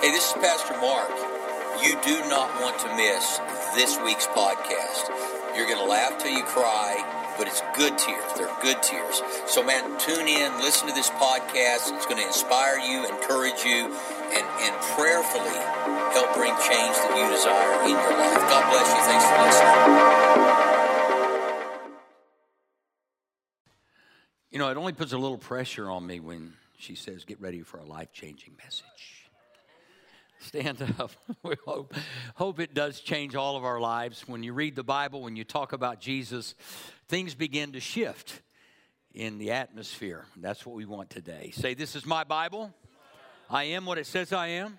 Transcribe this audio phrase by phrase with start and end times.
[0.00, 1.10] Hey, this is Pastor Mark.
[1.82, 3.38] You do not want to miss
[3.74, 5.10] this week's podcast.
[5.56, 6.96] You're going to laugh till you cry,
[7.36, 8.32] but it's good tears.
[8.36, 9.22] They're good tears.
[9.46, 11.94] So, man, tune in, listen to this podcast.
[11.94, 13.90] It's going to inspire you, encourage you,
[14.32, 15.58] and, and prayerfully
[16.14, 18.42] help bring change that you desire in your life.
[18.48, 19.02] God bless you.
[19.06, 20.52] Thanks for listening.
[24.50, 27.62] You know, it only puts a little pressure on me when she says, Get ready
[27.62, 29.21] for a life changing message
[30.42, 31.10] stand up.
[31.42, 31.94] we hope,
[32.34, 34.26] hope it does change all of our lives.
[34.26, 36.54] When you read the Bible, when you talk about Jesus,
[37.08, 38.42] things begin to shift
[39.14, 40.24] in the atmosphere.
[40.36, 41.52] That's what we want today.
[41.54, 42.72] Say, This is my Bible.
[43.48, 44.78] I am what it says I am.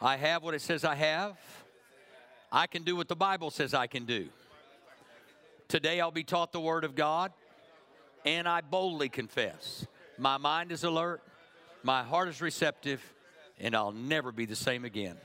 [0.00, 1.36] I have what it says I have.
[2.50, 4.28] I can do what the Bible says I can do.
[5.68, 7.32] Today I'll be taught the Word of God,
[8.24, 9.86] and I boldly confess.
[10.18, 11.22] My mind is alert,
[11.82, 13.02] my heart is receptive,
[13.58, 15.16] and I'll never be the same again.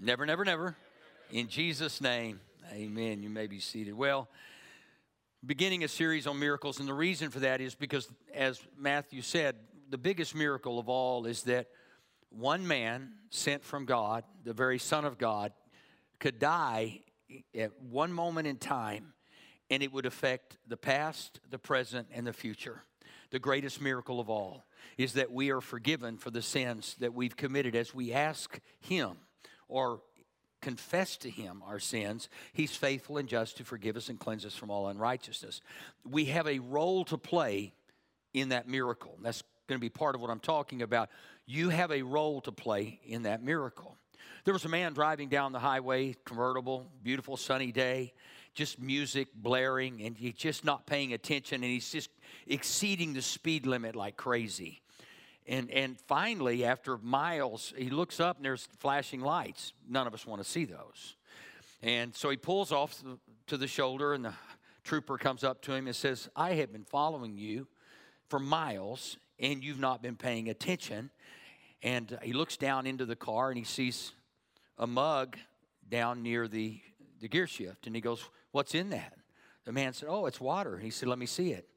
[0.00, 0.76] Never, never, never.
[1.30, 2.40] In Jesus' name,
[2.72, 3.22] amen.
[3.22, 3.94] You may be seated.
[3.94, 4.28] Well,
[5.44, 9.56] beginning a series on miracles, and the reason for that is because, as Matthew said,
[9.90, 11.68] the biggest miracle of all is that
[12.30, 15.52] one man sent from God, the very Son of God,
[16.18, 17.00] could die
[17.54, 19.12] at one moment in time,
[19.70, 22.82] and it would affect the past, the present, and the future.
[23.30, 24.64] The greatest miracle of all
[24.96, 29.16] is that we are forgiven for the sins that we've committed as we ask Him
[29.68, 30.00] or
[30.60, 32.28] confess to Him our sins.
[32.52, 35.60] He's faithful and just to forgive us and cleanse us from all unrighteousness.
[36.08, 37.74] We have a role to play
[38.32, 39.16] in that miracle.
[39.22, 41.10] That's going to be part of what I'm talking about.
[41.46, 43.96] You have a role to play in that miracle.
[44.44, 48.14] There was a man driving down the highway, convertible, beautiful sunny day,
[48.58, 52.10] just music blaring, and he's just not paying attention, and he's just
[52.48, 54.82] exceeding the speed limit like crazy.
[55.46, 59.72] And, and finally, after miles, he looks up and there's flashing lights.
[59.88, 61.14] None of us want to see those.
[61.84, 63.00] And so he pulls off
[63.46, 64.34] to the shoulder, and the
[64.82, 67.68] trooper comes up to him and says, I have been following you
[68.28, 71.10] for miles, and you've not been paying attention.
[71.80, 74.10] And he looks down into the car and he sees
[74.78, 75.36] a mug
[75.88, 76.80] down near the,
[77.20, 77.86] the gear shift.
[77.86, 79.14] And he goes, What's in that?
[79.64, 80.78] The man said, Oh, it's water.
[80.78, 81.68] He said, Let me see it.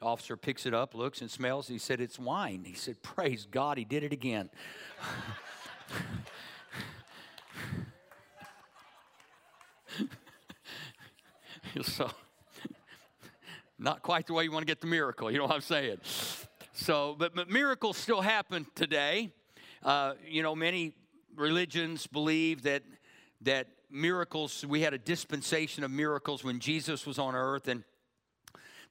[0.00, 1.68] The officer picks it up, looks and smells.
[1.68, 2.64] He said, It's wine.
[2.66, 4.50] He said, Praise God, he did it again.
[11.82, 12.10] so,
[13.78, 15.98] not quite the way you want to get the miracle, you know what I'm saying?
[16.72, 19.32] So, but, but miracles still happen today.
[19.82, 20.94] Uh, you know, many
[21.36, 22.82] religions believe that
[23.42, 27.84] that miracles, we had a dispensation of miracles when Jesus was on earth, and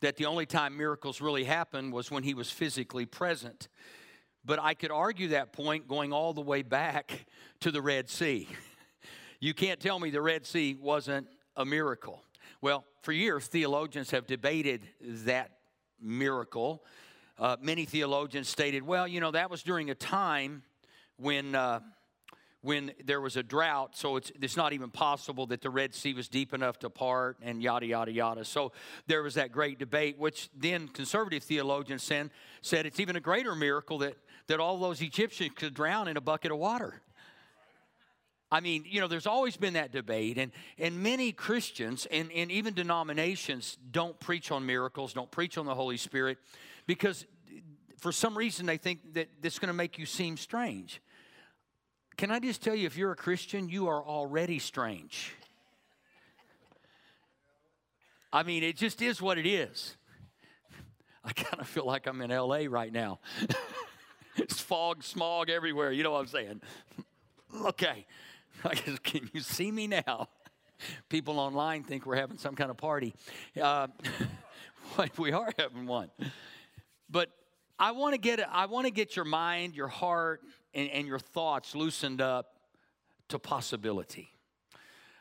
[0.02, 3.68] that the only time miracles really happened was when he was physically present.
[4.44, 7.26] But I could argue that point going all the way back
[7.62, 8.48] to the Red Sea.
[9.40, 12.22] You can't tell me the Red Sea wasn't a miracle.
[12.62, 15.52] Well, for years, theologians have debated that
[16.02, 16.84] miracle.
[17.38, 20.64] Uh, many theologians stated, well, you know, that was during a time
[21.18, 21.56] when.
[21.56, 21.80] Uh,
[22.66, 26.16] when there was a drought, so it's, it's not even possible that the Red Sea
[26.16, 28.44] was deep enough to part, and yada, yada, yada.
[28.44, 28.72] So
[29.06, 32.32] there was that great debate, which then conservative theologians said,
[32.62, 34.18] said it's even a greater miracle that,
[34.48, 37.04] that all those Egyptians could drown in a bucket of water.
[38.52, 42.52] I mean, you know, there's always been that debate, and, and many Christians and, and
[42.52, 46.40] even denominations don't preach on miracles, don't preach on the Holy Spirit,
[46.88, 47.28] because
[48.00, 51.00] for some reason they think that this is going to make you seem strange.
[52.18, 55.34] Can I just tell you, if you're a Christian, you are already strange.
[58.32, 59.98] I mean, it just is what it is.
[61.24, 63.20] I kind of feel like I'm in LA right now.
[64.38, 65.92] it's fog, smog everywhere.
[65.92, 66.62] You know what I'm saying?
[67.66, 68.06] okay.
[69.04, 70.30] Can you see me now?
[71.10, 73.14] People online think we're having some kind of party.
[73.62, 73.88] Uh,
[75.18, 76.10] we are having one.
[77.10, 77.30] But
[77.78, 80.42] I want to get I want to get your mind, your heart,
[80.76, 82.60] and, and your thoughts loosened up
[83.30, 84.30] to possibility.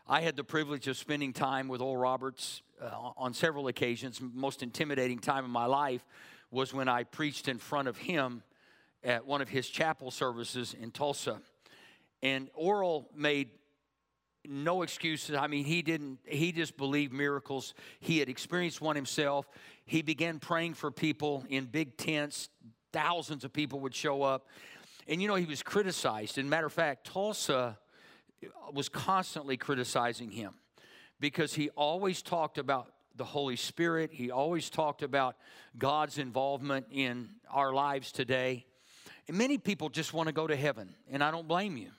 [0.06, 4.20] I had the privilege of spending time with Oral Roberts uh, on several occasions.
[4.20, 6.04] Most intimidating time of my life
[6.50, 8.42] was when I preached in front of him
[9.02, 11.40] at one of his chapel services in Tulsa.
[12.22, 13.48] And Oral made
[14.46, 15.36] no excuses.
[15.36, 17.72] I mean, he didn't, he just believed miracles.
[18.00, 19.48] He had experienced one himself.
[19.86, 22.50] He began praying for people in big tents.
[22.92, 24.46] Thousands of people would show up.
[25.08, 26.38] And you know, he was criticized.
[26.38, 27.78] And matter of fact, Tulsa
[28.72, 30.54] was constantly criticizing him
[31.20, 34.10] because he always talked about the Holy Spirit.
[34.12, 35.36] He always talked about
[35.78, 38.66] God's involvement in our lives today.
[39.28, 41.90] And many people just want to go to heaven, and I don't blame you.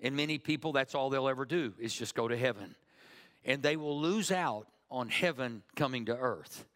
[0.00, 2.74] And many people, that's all they'll ever do is just go to heaven.
[3.44, 6.66] And they will lose out on heaven coming to earth.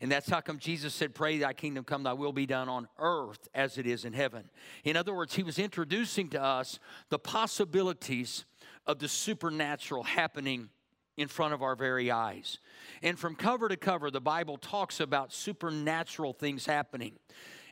[0.00, 2.88] And that's how come Jesus said, Pray thy kingdom come, thy will be done on
[2.98, 4.50] earth as it is in heaven.
[4.84, 6.78] In other words, he was introducing to us
[7.08, 8.44] the possibilities
[8.86, 10.70] of the supernatural happening
[11.16, 12.58] in front of our very eyes.
[13.02, 17.14] And from cover to cover, the Bible talks about supernatural things happening.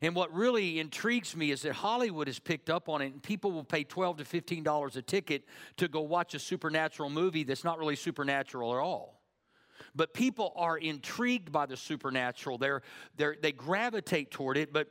[0.01, 3.53] And what really intrigues me is that Hollywood has picked up on it, and people
[3.53, 5.45] will pay 12 to $15 a ticket
[5.77, 9.21] to go watch a supernatural movie that's not really supernatural at all.
[9.95, 12.83] But people are intrigued by the supernatural, they're,
[13.17, 14.89] they're, they gravitate toward it, but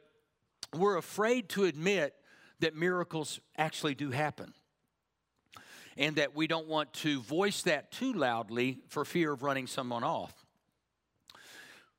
[0.74, 2.16] we're afraid to admit
[2.60, 4.54] that miracles actually do happen
[5.98, 10.04] and that we don't want to voice that too loudly for fear of running someone
[10.04, 10.34] off.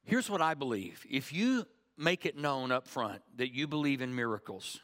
[0.05, 1.67] Here's what I believe if you
[1.97, 4.81] make it known up front that you believe in miracles,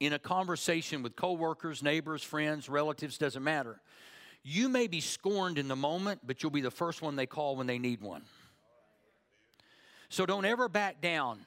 [0.00, 3.80] in a conversation with coworkers, neighbors, friends, relatives, doesn't matter.
[4.44, 7.56] You may be scorned in the moment, but you'll be the first one they call
[7.56, 8.22] when they need one.
[10.10, 11.46] So don't ever back down.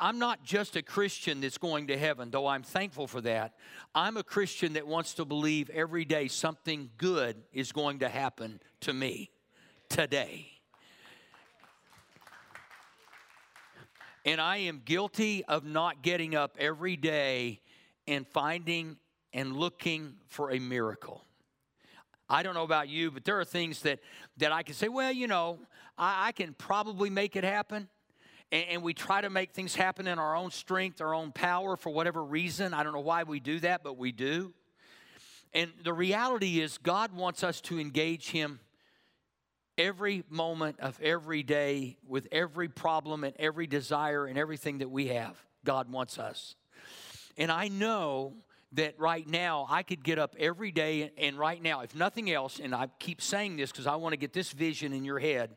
[0.00, 3.54] I'm not just a Christian that's going to heaven, though I'm thankful for that.
[3.94, 8.60] I'm a Christian that wants to believe every day something good is going to happen
[8.80, 9.30] to me
[9.88, 10.46] today.
[14.24, 17.60] And I am guilty of not getting up every day
[18.06, 18.98] and finding
[19.32, 21.24] and looking for a miracle.
[22.28, 24.00] I don't know about you, but there are things that,
[24.38, 25.58] that I can say, well, you know,
[25.96, 27.88] I, I can probably make it happen
[28.52, 31.76] and, and we try to make things happen in our own strength, our own power
[31.76, 32.74] for whatever reason.
[32.74, 34.52] I don't know why we do that, but we do.
[35.52, 38.60] And the reality is, God wants us to engage Him
[39.78, 45.08] every moment of every day with every problem and every desire and everything that we
[45.08, 45.36] have.
[45.64, 46.56] God wants us.
[47.36, 48.34] And I know
[48.76, 52.60] that right now I could get up every day and right now, if nothing else,
[52.62, 55.56] and I keep saying this because I want to get this vision in your head,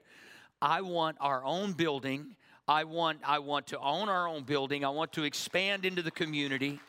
[0.61, 2.35] I want our own building
[2.69, 4.85] I want, I want to own our own building.
[4.85, 6.79] I want to expand into the community.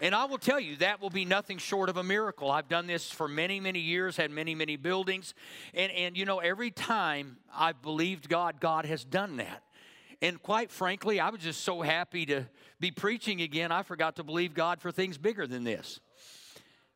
[0.00, 2.50] And I will tell you, that will be nothing short of a miracle.
[2.50, 5.34] I've done this for many, many years, had many, many buildings.
[5.72, 9.62] And, and you know, every time I've believed God, God has done that.
[10.20, 12.44] And quite frankly, I was just so happy to
[12.80, 16.00] be preaching again, I forgot to believe God for things bigger than this.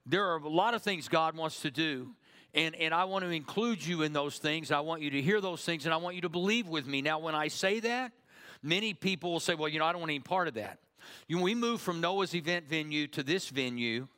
[0.04, 2.14] There are a lot of things God wants to do.
[2.54, 4.70] And, and I want to include you in those things.
[4.70, 7.00] I want you to hear those things, and I want you to believe with me.
[7.00, 8.12] Now, when I say that,
[8.62, 10.78] many people will say, well, you know, I don't want any part of that.
[11.28, 14.08] You know, we moved from Noah's event venue to this venue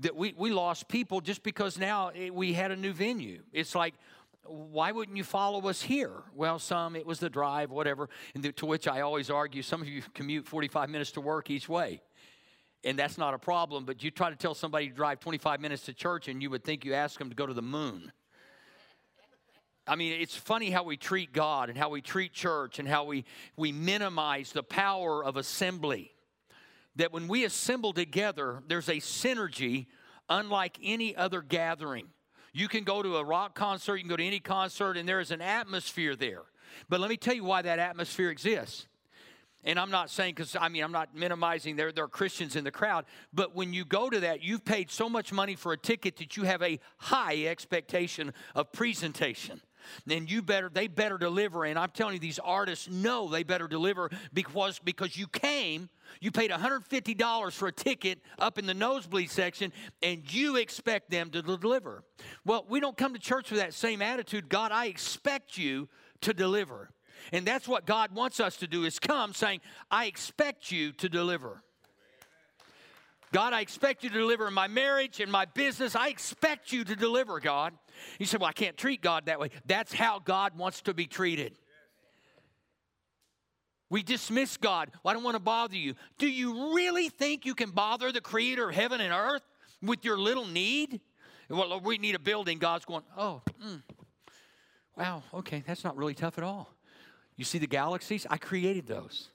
[0.00, 3.42] that we, we lost people just because now it, we had a new venue.
[3.52, 3.94] It's like,
[4.44, 6.22] why wouldn't you follow us here?
[6.34, 8.08] Well, some, it was the drive, whatever.
[8.34, 11.68] And to which I always argue some of you commute 45 minutes to work each
[11.68, 12.02] way
[12.84, 15.84] and that's not a problem, but you try to tell somebody to drive 25 minutes
[15.84, 18.12] to church and you would think you ask them to go to the moon.
[19.86, 23.04] I mean, it's funny how we treat God and how we treat church and how
[23.04, 23.24] we,
[23.56, 26.12] we minimize the power of assembly.
[26.96, 29.86] That when we assemble together, there's a synergy
[30.28, 32.08] unlike any other gathering.
[32.52, 35.20] You can go to a rock concert, you can go to any concert, and there
[35.20, 36.42] is an atmosphere there.
[36.88, 38.86] But let me tell you why that atmosphere exists.
[39.64, 42.64] And I'm not saying, because I mean, I'm not minimizing there, there are Christians in
[42.64, 45.78] the crowd, but when you go to that, you've paid so much money for a
[45.78, 49.60] ticket that you have a high expectation of presentation.
[50.06, 51.64] Then you better, they better deliver.
[51.64, 55.88] And I'm telling you, these artists know they better deliver because, because you came,
[56.20, 59.72] you paid $150 for a ticket up in the nosebleed section,
[60.02, 62.04] and you expect them to deliver.
[62.44, 64.48] Well, we don't come to church with that same attitude.
[64.48, 65.88] God, I expect you
[66.22, 66.90] to deliver.
[67.32, 69.60] And that's what God wants us to do is come saying,
[69.90, 71.62] I expect you to deliver.
[73.32, 75.96] God, I expect you to deliver in my marriage, in my business.
[75.96, 77.72] I expect you to deliver, God.
[78.18, 79.50] You said, Well, I can't treat God that way.
[79.66, 81.54] That's how God wants to be treated.
[83.90, 84.90] We dismiss God.
[85.02, 85.94] Well, I don't want to bother you.
[86.16, 89.42] Do you really think you can bother the creator of heaven and earth
[89.82, 91.00] with your little need?
[91.50, 92.58] Well, we need a building.
[92.58, 93.82] God's going, Oh, mm.
[94.96, 96.70] wow, okay, that's not really tough at all.
[97.36, 98.26] You see the galaxies?
[98.30, 99.28] I created those.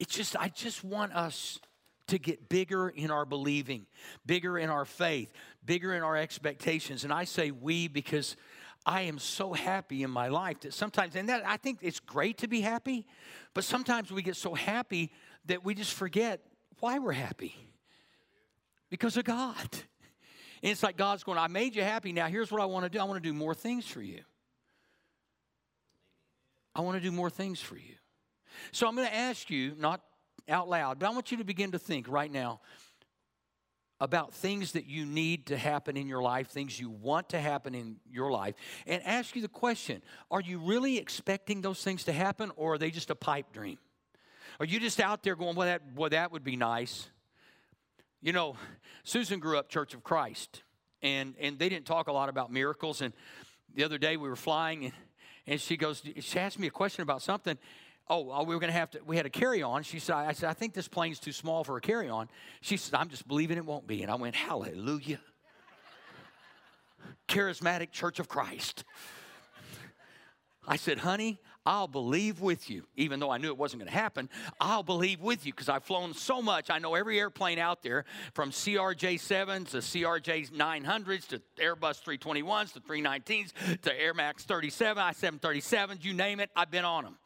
[0.00, 1.60] It's just, I just want us
[2.08, 3.86] to get bigger in our believing,
[4.26, 5.32] bigger in our faith,
[5.64, 7.04] bigger in our expectations.
[7.04, 8.36] And I say we because
[8.84, 12.38] I am so happy in my life that sometimes, and that I think it's great
[12.38, 13.06] to be happy,
[13.54, 15.12] but sometimes we get so happy
[15.46, 16.40] that we just forget
[16.80, 17.54] why we're happy
[18.90, 19.68] because of God.
[20.62, 22.12] And it's like God's going, I made you happy.
[22.12, 24.20] Now, here's what I want to do I want to do more things for you.
[26.74, 27.94] I want to do more things for you.
[28.70, 30.00] So I'm going to ask you, not
[30.48, 32.60] out loud, but I want you to begin to think right now
[34.02, 37.72] about things that you need to happen in your life, things you want to happen
[37.72, 42.12] in your life, and ask you the question Are you really expecting those things to
[42.12, 43.78] happen, or are they just a pipe dream?
[44.58, 47.08] Are you just out there going, Well, that, well, that would be nice?
[48.20, 48.56] You know,
[49.04, 50.64] Susan grew up Church of Christ,
[51.00, 53.02] and, and they didn't talk a lot about miracles.
[53.02, 53.12] And
[53.72, 54.94] the other day we were flying, and,
[55.46, 57.56] and she goes, She asked me a question about something,
[58.08, 59.82] oh, we were going to have to, we had a carry on.
[59.82, 62.28] She said, I said, I think this plane's too small for a carry on.
[62.60, 64.02] She said, I'm just believing it won't be.
[64.02, 65.20] And I went, hallelujah.
[67.28, 68.84] Charismatic Church of Christ.
[70.66, 73.98] I said, honey, I'll believe with you, even though I knew it wasn't going to
[73.98, 74.28] happen.
[74.60, 76.70] I'll believe with you because I've flown so much.
[76.70, 78.04] I know every airplane out there
[78.34, 85.02] from CRJ 7s to CRJ 900s to Airbus 321s to 319s to Air Max 37,
[85.02, 87.16] I 737s, you name it, I've been on them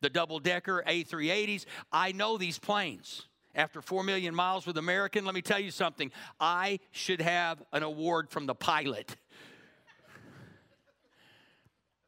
[0.00, 1.64] the double decker A380s.
[1.92, 3.26] I know these planes.
[3.54, 6.12] After 4 million miles with American, let me tell you something.
[6.38, 9.16] I should have an award from the pilot.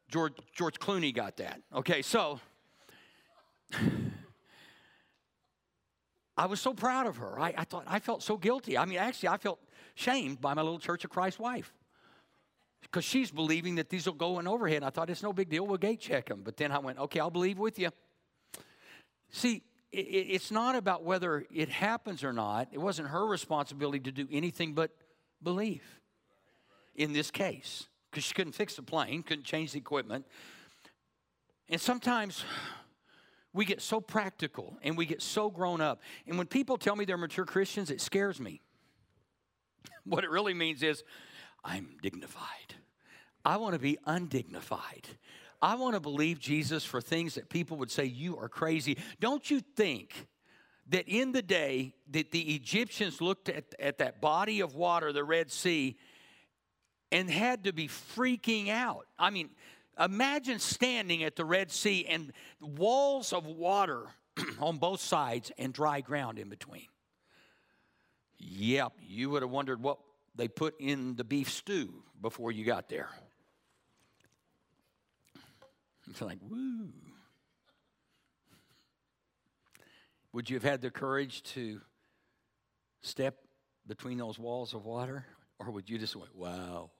[0.07, 1.61] George, George Clooney got that.
[1.75, 2.39] Okay, so
[6.37, 7.39] I was so proud of her.
[7.39, 8.77] I, I, thought I felt so guilty.
[8.77, 9.59] I mean, actually, I felt
[9.95, 11.73] shamed by my little Church of Christ wife
[12.83, 14.83] because she's believing that these will go in overhead.
[14.83, 15.65] I thought it's no big deal.
[15.65, 16.41] We'll gate check them.
[16.43, 17.89] But then I went, okay, I'll believe with you.
[19.31, 22.69] See, it's not about whether it happens or not.
[22.71, 24.91] It wasn't her responsibility to do anything but
[25.41, 25.83] believe
[26.95, 30.25] in this case because she couldn't fix the plane, couldn't change the equipment.
[31.69, 32.43] And sometimes
[33.53, 36.01] we get so practical and we get so grown up.
[36.27, 38.61] And when people tell me they're mature Christians, it scares me.
[40.05, 41.03] what it really means is,
[41.63, 42.75] I'm dignified.
[43.45, 45.07] I want to be undignified.
[45.61, 48.97] I want to believe Jesus for things that people would say, You are crazy.
[49.19, 50.27] Don't you think
[50.89, 55.23] that in the day that the Egyptians looked at, at that body of water, the
[55.23, 55.97] Red Sea,
[57.11, 59.07] and had to be freaking out?
[59.17, 59.49] I mean,
[59.97, 64.07] imagine standing at the Red Sea and walls of water
[64.59, 66.87] on both sides and dry ground in between.
[68.37, 69.99] Yep, you would have wondered what
[70.35, 73.09] they put in the beef stew before you got there.
[76.09, 76.89] It's like, woo.
[80.33, 81.79] Would you have had the courage to
[83.01, 83.37] step
[83.87, 85.25] between those walls of water?
[85.59, 86.91] Or would you just went, wow?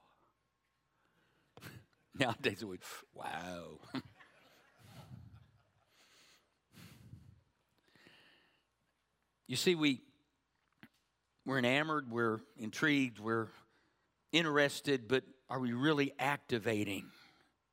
[2.18, 2.80] Nowadays it would,
[3.12, 3.80] wow.
[9.46, 10.00] you see, we
[11.46, 13.48] we're enamored, we're intrigued, we're
[14.32, 17.06] interested, but are we really activating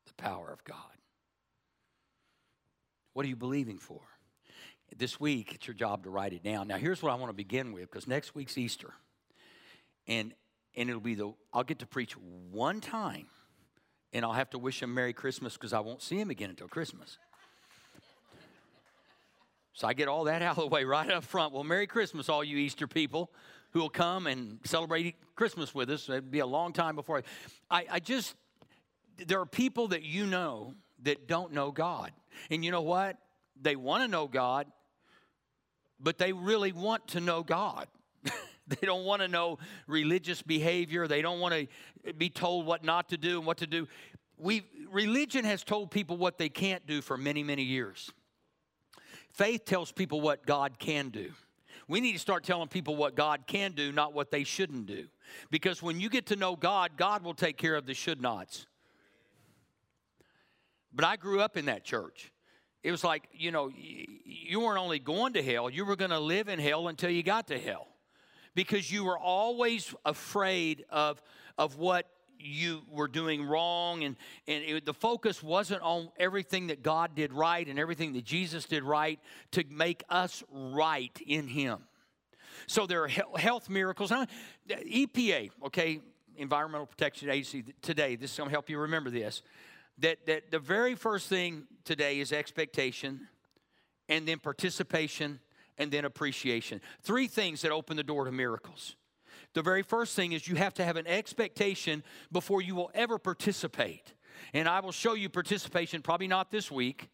[0.06, 0.78] the power of God?
[3.14, 4.02] What are you believing for?
[4.96, 6.68] This week, it's your job to write it down.
[6.68, 8.94] Now, here's what I want to begin with because next week's Easter.
[10.08, 10.34] And
[10.76, 12.14] and it'll be the I'll get to preach
[12.52, 13.28] one time
[14.14, 16.68] and I'll have to wish him Merry Christmas because I won't see him again until
[16.68, 17.18] Christmas.
[19.74, 21.54] So I get all that out of the way right up front.
[21.54, 23.32] Well, Merry Christmas, all you Easter people
[23.72, 26.10] who will come and celebrate Christmas with us.
[26.10, 27.24] It'd be a long time before
[27.70, 28.36] I, I, I just,
[29.26, 30.74] there are people that you know
[31.04, 32.12] that don't know God.
[32.50, 33.18] And you know what?
[33.62, 34.68] They want to know God,
[36.00, 37.88] but they really want to know God.
[38.24, 41.08] they don't want to know religious behavior.
[41.08, 41.70] They don't want
[42.06, 43.88] to be told what not to do and what to do.
[44.38, 48.12] We religion has told people what they can't do for many, many years.
[49.32, 51.32] Faith tells people what God can do.
[51.92, 55.08] We need to start telling people what God can do, not what they shouldn't do.
[55.50, 58.66] Because when you get to know God, God will take care of the should nots.
[60.94, 62.32] But I grew up in that church.
[62.82, 66.20] It was like, you know, you weren't only going to hell, you were going to
[66.20, 67.90] live in hell until you got to hell.
[68.56, 71.22] Because you were always afraid of,
[71.58, 72.08] of what
[72.42, 74.16] you were doing wrong and,
[74.48, 78.66] and it, the focus wasn't on everything that god did right and everything that jesus
[78.66, 79.20] did right
[79.52, 81.80] to make us right in him.
[82.68, 84.12] So there are health miracles.
[84.70, 86.00] Epa okay
[86.38, 89.42] environmental protection agency today this is going to help you remember this
[90.02, 93.28] that, that the very first thing today is expectation
[94.10, 95.40] and then participation
[95.78, 96.82] and then appreciation.
[97.02, 98.96] Three things that open the door to miracles
[99.54, 103.18] the very first thing is you have to have an expectation before you will ever
[103.18, 104.14] participate.
[104.54, 107.10] And I will show you participation, probably not this week,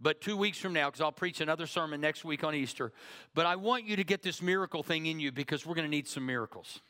[0.00, 2.92] but two weeks from now, because I'll preach another sermon next week on Easter.
[3.34, 5.90] But I want you to get this miracle thing in you because we're going to
[5.90, 6.80] need some miracles.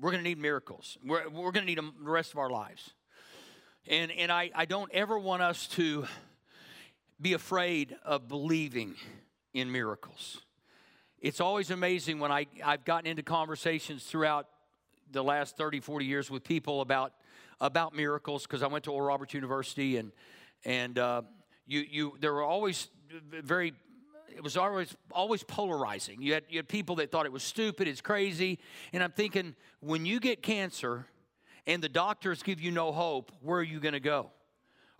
[0.00, 0.98] We're going to need miracles.
[1.04, 2.90] We're, we're going to need them the rest of our lives.
[3.86, 6.06] And, and I, I don't ever want us to
[7.20, 8.96] be afraid of believing
[9.52, 10.43] in miracles.
[11.24, 14.46] It's always amazing when I, I've gotten into conversations throughout
[15.10, 17.14] the last 30, 40 years with people about,
[17.62, 20.12] about miracles because I went to Oral Roberts University and,
[20.66, 21.22] and uh,
[21.66, 22.90] you, you, there were always
[23.42, 23.72] very
[24.28, 26.20] it was always always polarizing.
[26.20, 28.58] You had, you had people that thought it was stupid, it's crazy.
[28.92, 31.06] And I'm thinking, when you get cancer
[31.66, 34.30] and the doctors give you no hope, where are you going to go?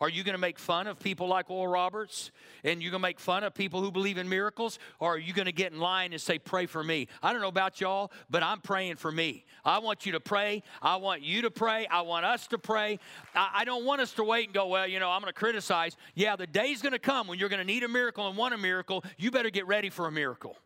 [0.01, 2.33] Are you going to make fun of people like Oral Roberts
[2.65, 4.81] and you're going to make fun of people who believe in miracles?
[4.99, 7.07] Or are you going to get in line and say, Pray for me?
[7.23, 9.45] I don't know about y'all, but I'm praying for me.
[9.65, 10.63] I want you to pray.
[10.83, 11.87] I want you to pray.
[11.87, 12.99] I want us to pray.
[13.35, 15.39] I, I don't want us to wait and go, Well, you know, I'm going to
[15.39, 15.97] criticize.
[16.15, 18.53] Yeah, the day's going to come when you're going to need a miracle and want
[18.53, 19.05] a miracle.
[19.17, 20.57] You better get ready for a miracle.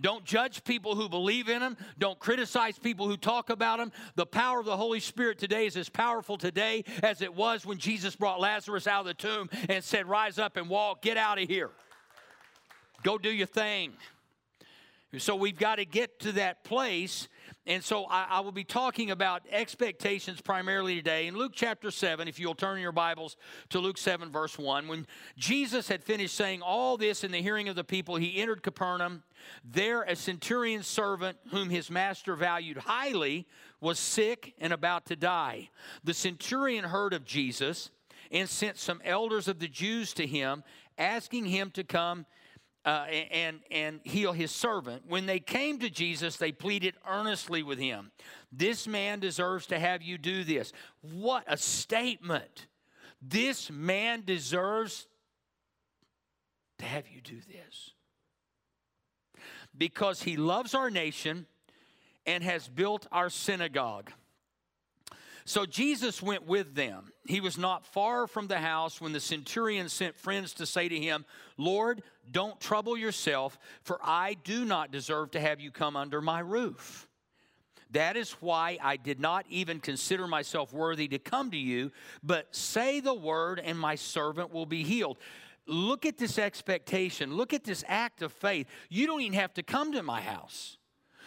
[0.00, 1.76] Don't judge people who believe in them.
[1.98, 3.92] Don't criticize people who talk about them.
[4.14, 7.78] The power of the Holy Spirit today is as powerful today as it was when
[7.78, 11.02] Jesus brought Lazarus out of the tomb and said, Rise up and walk.
[11.02, 11.70] Get out of here.
[13.02, 13.92] Go do your thing.
[15.18, 17.28] So we've got to get to that place
[17.66, 21.26] and so I, I, will be talking about expectations primarily today.
[21.26, 23.36] In Luke chapter 7, if you'll turn your Bibles
[23.68, 27.68] to Luke 7, verse 1, when Jesus had finished saying all this in the hearing
[27.68, 29.22] of the people, he entered Capernaum.
[29.62, 33.46] There, a centurion's servant, whom his master valued highly,
[33.80, 35.68] was sick and about to die.
[36.02, 37.90] The centurion heard of Jesus
[38.32, 40.64] and sent some elders of the Jews to him,
[40.96, 42.26] asking him to come
[42.84, 45.02] uh, and, and heal his servant.
[45.06, 48.10] When they came to Jesus, they pleaded earnestly with him.
[48.50, 50.72] This man deserves to have you do this.
[51.02, 52.66] What a statement!
[53.22, 55.06] This man deserves
[56.78, 57.92] to have you do this.
[59.76, 61.46] Because he loves our nation
[62.26, 64.10] and has built our synagogue.
[65.50, 67.10] So Jesus went with them.
[67.26, 70.96] He was not far from the house when the centurion sent friends to say to
[70.96, 71.24] him,
[71.56, 76.38] Lord, don't trouble yourself, for I do not deserve to have you come under my
[76.38, 77.08] roof.
[77.90, 81.90] That is why I did not even consider myself worthy to come to you,
[82.22, 85.18] but say the word, and my servant will be healed.
[85.66, 87.34] Look at this expectation.
[87.34, 88.68] Look at this act of faith.
[88.88, 90.78] You don't even have to come to my house.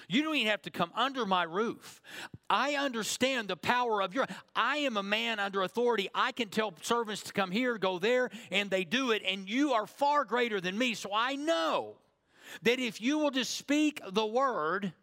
[0.07, 2.01] You don't even have to come under my roof.
[2.49, 4.25] I understand the power of your.
[4.55, 6.09] I am a man under authority.
[6.13, 9.23] I can tell servants to come here, go there, and they do it.
[9.25, 10.93] And you are far greater than me.
[10.93, 11.95] So I know
[12.63, 14.93] that if you will just speak the word,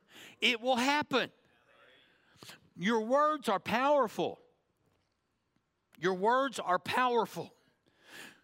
[0.41, 1.31] it will happen.
[2.77, 4.39] Your words are powerful.
[5.99, 7.53] Your words are powerful.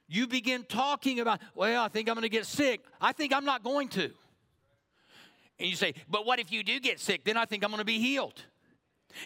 [0.08, 2.84] You begin talking about, well, I think I'm going to get sick.
[3.00, 4.10] I think I'm not going to.
[5.58, 7.24] And you say, but what if you do get sick?
[7.24, 8.42] Then I think I'm going to be healed.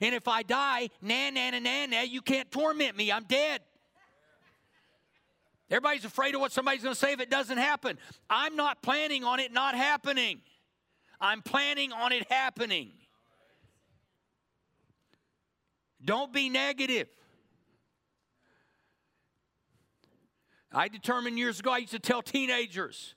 [0.00, 3.10] And if I die, nah, nah, nah, nah, nah, you can't torment me.
[3.10, 3.60] I'm dead.
[5.70, 7.98] Everybody's afraid of what somebody's going to say if it doesn't happen.
[8.28, 10.40] I'm not planning on it not happening.
[11.20, 12.92] I'm planning on it happening.
[16.04, 17.08] Don't be negative.
[20.72, 23.14] I determined years ago, I used to tell teenagers,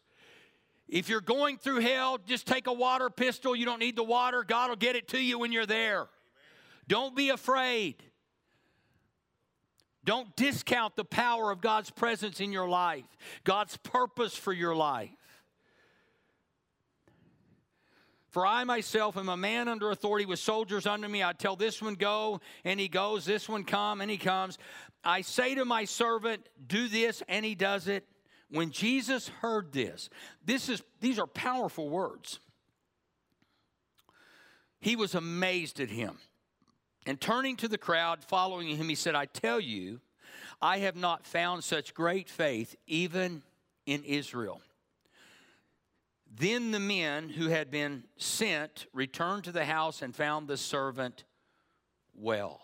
[0.88, 3.56] if you're going through hell, just take a water pistol.
[3.56, 4.44] You don't need the water.
[4.44, 6.02] God will get it to you when you're there.
[6.02, 6.08] Amen.
[6.88, 8.04] Don't be afraid.
[10.06, 13.06] Don't discount the power of God's presence in your life,
[13.44, 15.10] God's purpose for your life.
[18.30, 21.24] For I myself am a man under authority with soldiers under me.
[21.24, 24.58] I tell this one go, and he goes, this one come, and he comes.
[25.04, 28.06] I say to my servant, do this, and he does it.
[28.54, 30.12] When Jesus heard this,
[30.46, 32.40] this is, these are powerful words.
[34.80, 36.20] He was amazed at him.
[37.08, 40.02] And turning to the crowd following him, he said, I tell you,
[40.62, 43.42] I have not found such great faith even
[43.88, 44.62] in Israel.
[46.32, 51.24] Then the men who had been sent returned to the house and found the servant
[52.14, 52.62] well.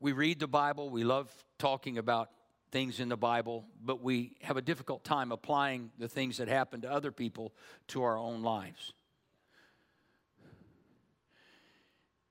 [0.00, 2.30] We read the Bible, we love talking about
[2.70, 6.82] things in the Bible, but we have a difficult time applying the things that happen
[6.82, 7.52] to other people
[7.88, 8.92] to our own lives.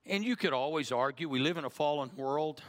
[0.06, 2.62] And you could always argue we live in a fallen world.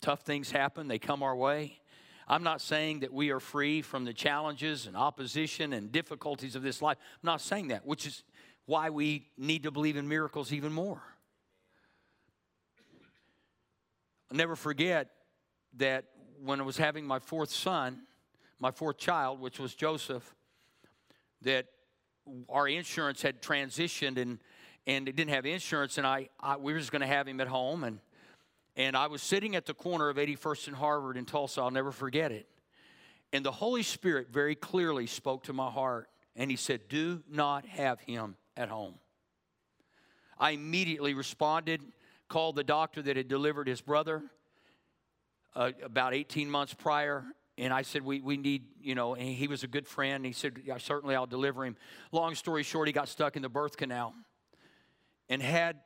[0.00, 1.78] Tough things happen, they come our way.
[2.26, 6.62] I'm not saying that we are free from the challenges and opposition and difficulties of
[6.62, 6.98] this life.
[7.00, 8.22] I'm not saying that, which is
[8.66, 11.02] why we need to believe in miracles even more.
[14.30, 15.10] I'll never forget
[15.76, 16.06] that
[16.42, 18.02] when I was having my fourth son,
[18.58, 20.34] my fourth child, which was Joseph,
[21.42, 21.66] that
[22.48, 24.38] our insurance had transitioned and
[24.86, 27.40] and it didn't have insurance, and I, I we were just going to have him
[27.40, 28.00] at home, and
[28.76, 31.60] And I was sitting at the corner of 81st and Harvard in Tulsa.
[31.60, 32.48] I'll never forget it.
[33.32, 36.08] And the Holy Spirit very clearly spoke to my heart.
[36.36, 38.94] And He said, Do not have him at home.
[40.38, 41.82] I immediately responded,
[42.28, 44.22] called the doctor that had delivered his brother
[45.56, 47.24] uh, about 18 months prior.
[47.56, 50.24] And I said, we, we need, you know, and he was a good friend.
[50.24, 51.76] He said, yeah, certainly I'll deliver him.
[52.12, 54.14] Long story short, he got stuck in the birth canal.
[55.28, 55.80] And had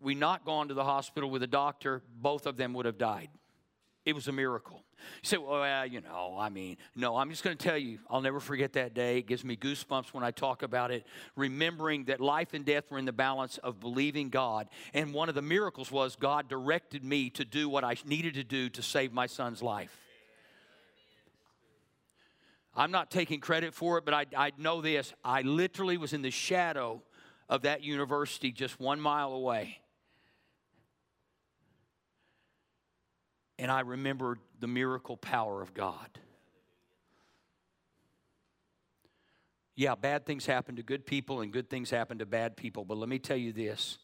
[0.00, 3.30] we not gone to the hospital with a doctor, both of them would have died.
[4.04, 4.82] It was a miracle.
[5.22, 8.20] You say, well, you know, I mean, no, I'm just going to tell you, I'll
[8.20, 9.18] never forget that day.
[9.18, 12.98] It gives me goosebumps when I talk about it, remembering that life and death were
[12.98, 14.68] in the balance of believing God.
[14.92, 18.44] And one of the miracles was God directed me to do what I needed to
[18.44, 19.96] do to save my son's life.
[22.76, 25.14] I'm not taking credit for it, but I, I know this.
[25.24, 27.02] I literally was in the shadow
[27.48, 29.78] of that university just one mile away.
[33.58, 36.18] And I remembered the miracle power of God.
[39.76, 42.96] Yeah, bad things happen to good people and good things happen to bad people, but
[42.96, 43.98] let me tell you this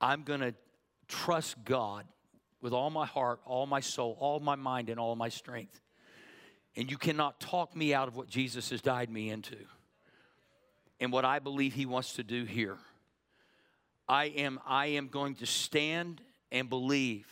[0.00, 0.54] I'm going to
[1.06, 2.04] trust God
[2.60, 5.80] with all my heart, all my soul, all my mind, and all my strength.
[6.76, 9.56] And you cannot talk me out of what Jesus has died me into
[11.00, 12.76] and what I believe He wants to do here.
[14.08, 16.20] I am, I am going to stand
[16.50, 17.26] and believe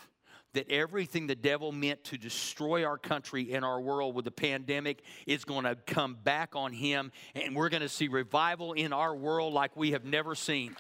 [0.57, 5.03] that everything the devil meant to destroy our country and our world with the pandemic
[5.27, 9.15] is going to come back on him, and we're going to see revival in our
[9.15, 10.75] world like we have never seen.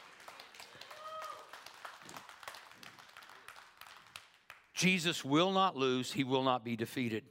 [4.75, 7.25] Jesus will not lose, he will not be defeated.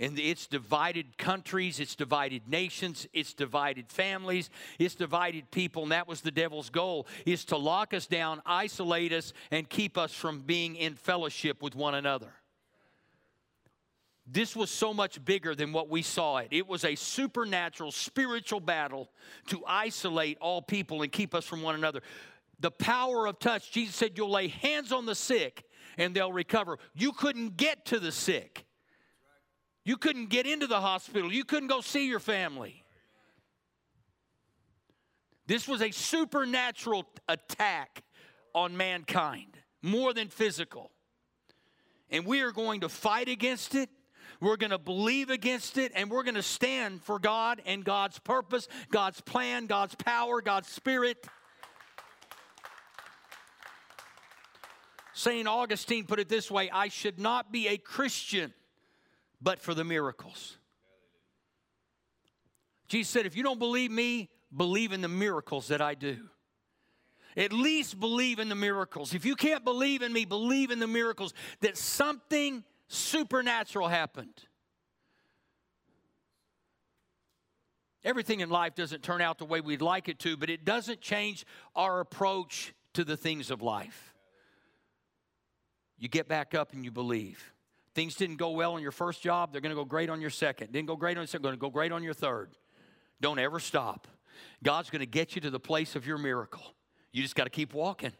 [0.00, 5.82] And it's divided countries, it's divided nations, it's divided families, it's divided people.
[5.82, 9.98] And that was the devil's goal, is to lock us down, isolate us, and keep
[9.98, 12.32] us from being in fellowship with one another.
[14.30, 16.48] This was so much bigger than what we saw it.
[16.50, 19.08] It was a supernatural, spiritual battle
[19.48, 22.02] to isolate all people and keep us from one another.
[22.60, 25.64] The power of touch, Jesus said, You'll lay hands on the sick
[25.96, 26.78] and they'll recover.
[26.94, 28.66] You couldn't get to the sick.
[29.88, 31.32] You couldn't get into the hospital.
[31.32, 32.84] You couldn't go see your family.
[35.46, 38.02] This was a supernatural attack
[38.54, 40.90] on mankind, more than physical.
[42.10, 43.88] And we are going to fight against it.
[44.42, 48.18] We're going to believe against it, and we're going to stand for God and God's
[48.18, 51.26] purpose, God's plan, God's power, God's spirit.
[55.14, 55.48] St.
[55.48, 58.52] Augustine put it this way I should not be a Christian
[59.40, 60.56] but for the miracles.
[62.88, 66.28] Jesus said, If you don't believe me, believe in the miracles that I do.
[67.36, 69.14] At least believe in the miracles.
[69.14, 74.34] If you can't believe in me, believe in the miracles that something supernatural happened.
[78.02, 81.00] Everything in life doesn't turn out the way we'd like it to, but it doesn't
[81.00, 81.44] change
[81.76, 84.14] our approach to the things of life.
[85.98, 87.52] You get back up and you believe.
[87.98, 90.30] Things didn't go well on your first job, they're going to go great on your
[90.30, 90.70] second.
[90.70, 92.50] Didn't go great on your second, going to go great on your third.
[93.20, 94.06] Don't ever stop.
[94.62, 96.62] God's going to get you to the place of your miracle.
[97.10, 98.12] You just got to keep walking.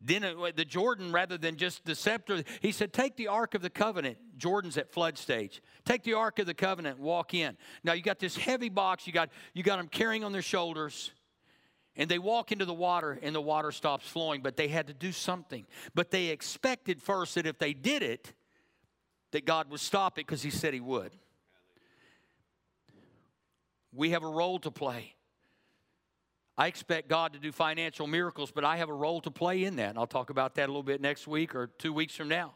[0.00, 3.62] Then uh, the Jordan, rather than just the scepter, he said, Take the Ark of
[3.62, 4.18] the Covenant.
[4.36, 5.62] Jordan's at flood stage.
[5.84, 7.56] Take the Ark of the Covenant, walk in.
[7.84, 11.12] Now you got this heavy box, you got, you got them carrying on their shoulders.
[11.94, 14.94] And they walk into the water and the water stops flowing, but they had to
[14.94, 15.64] do something.
[15.94, 18.34] But they expected first that if they did it,
[19.32, 21.12] that God would stop it because He said He would.
[23.92, 25.14] We have a role to play.
[26.56, 29.76] I expect God to do financial miracles, but I have a role to play in
[29.76, 29.90] that.
[29.90, 32.54] And I'll talk about that a little bit next week or two weeks from now.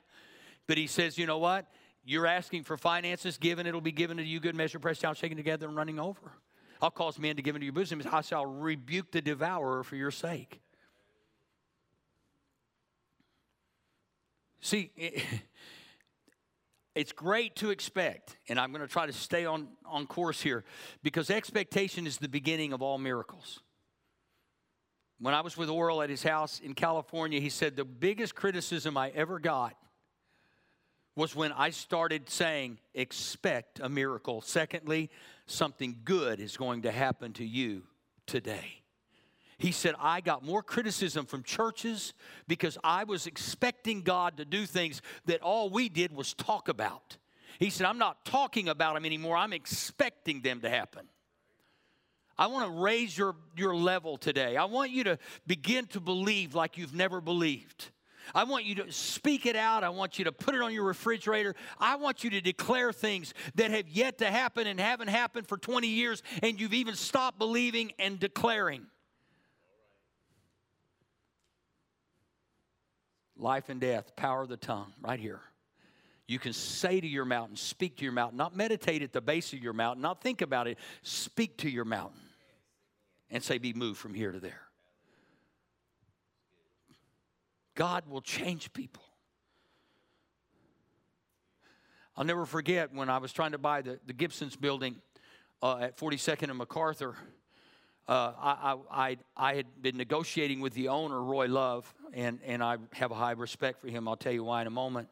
[0.67, 1.67] But He says, you know what?
[2.05, 5.37] You're asking for finances, given it'll be given to you, good measure, pressed down, shaken
[5.37, 6.33] together, and running over.
[6.81, 8.03] I'll cause men to give into your bosom.
[8.11, 10.61] I shall rebuke the devourer for your sake.
[14.61, 14.91] See,
[16.95, 20.65] it's great to expect, and I'm going to try to stay on, on course here
[21.03, 23.61] because expectation is the beginning of all miracles.
[25.19, 28.97] When I was with Oral at his house in California, he said the biggest criticism
[28.97, 29.77] I ever got
[31.15, 34.41] was when I started saying, expect a miracle.
[34.41, 35.11] Secondly,
[35.47, 37.85] something good is going to happen to you
[38.27, 38.82] today.
[39.63, 42.15] He said, I got more criticism from churches
[42.49, 47.17] because I was expecting God to do things that all we did was talk about.
[47.61, 51.07] He said, I'm not talking about them anymore, I'm expecting them to happen.
[52.37, 54.57] I want to raise your, your level today.
[54.57, 57.91] I want you to begin to believe like you've never believed.
[58.35, 59.85] I want you to speak it out.
[59.85, 61.55] I want you to put it on your refrigerator.
[61.79, 65.57] I want you to declare things that have yet to happen and haven't happened for
[65.57, 68.87] 20 years, and you've even stopped believing and declaring.
[73.43, 75.41] Life and death, power of the tongue, right here.
[76.29, 79.53] You can say to your mountain, speak to your mountain, not meditate at the base
[79.53, 80.79] of your mountain, not think about it.
[81.03, 82.21] Speak to your mountain
[83.31, 84.63] and say, Be moved from here to there.
[87.75, 89.03] God will change people.
[92.17, 94.97] I'll never forget when I was trying to buy the, the Gibson's building
[95.63, 97.17] uh, at 42nd and MacArthur.
[98.09, 102.79] Uh, I, I, I, had been negotiating with the owner, Roy Love, and, and I
[102.95, 104.09] have a high respect for him.
[104.09, 105.09] I'll tell you why in a moment.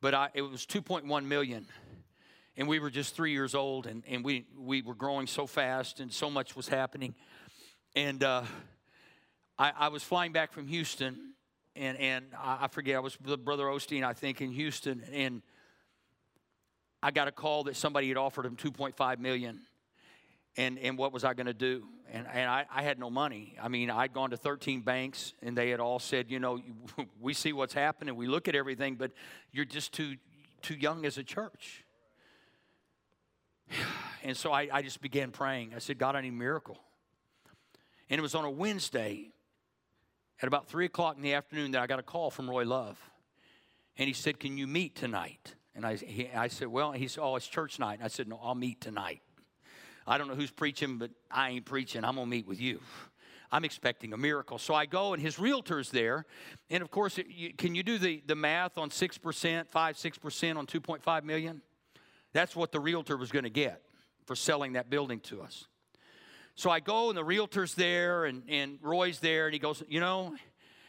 [0.00, 1.66] But I, it was 2.1 million.
[2.56, 6.00] And we were just three years old, and, and we, we were growing so fast,
[6.00, 7.14] and so much was happening.
[7.94, 8.44] And uh,
[9.58, 11.34] I, I was flying back from Houston,
[11.76, 15.42] and, and I forget, I was with Brother Osteen, I think, in Houston, and
[17.02, 19.60] I got a call that somebody had offered him 2.5 million.
[20.56, 21.84] And, and what was I going to do?
[22.12, 23.56] And, and I, I had no money.
[23.62, 26.60] I mean, I'd gone to 13 banks, and they had all said, you know,
[27.20, 29.12] we see what's happening, we look at everything, but
[29.52, 30.16] you're just too,
[30.60, 31.84] too young as a church.
[34.22, 35.72] And so I, I just began praying.
[35.74, 36.76] I said, God, I need a miracle.
[38.10, 39.32] And it was on a Wednesday
[40.42, 42.98] at about 3 o'clock in the afternoon that I got a call from Roy Love.
[43.96, 45.54] And he said, Can you meet tonight?
[45.74, 47.94] And I, he, I said, Well, he said, Oh, it's church night.
[47.94, 49.22] And I said, No, I'll meet tonight.
[50.06, 52.04] I don't know who's preaching, but I ain't preaching.
[52.04, 52.80] I'm going to meet with you.
[53.52, 54.58] I'm expecting a miracle.
[54.58, 56.24] So I go, and his realtor's there.
[56.70, 60.66] And of course, you, can you do the, the math on 6%, 5 6% on
[60.66, 61.62] 2.5 million?
[62.32, 63.82] That's what the realtor was going to get
[64.24, 65.66] for selling that building to us.
[66.54, 70.00] So I go and the realtor's there and, and Roy's there and he goes, You
[70.00, 70.34] know,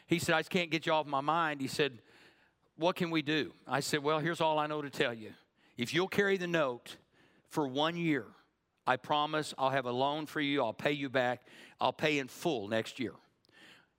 [0.05, 1.61] he said, I just can't get you off my mind.
[1.61, 1.99] He said,
[2.75, 3.53] What can we do?
[3.67, 5.31] I said, Well, here's all I know to tell you.
[5.77, 6.97] If you'll carry the note
[7.49, 8.25] for one year,
[8.85, 10.63] I promise I'll have a loan for you.
[10.63, 11.41] I'll pay you back.
[11.79, 13.13] I'll pay in full next year.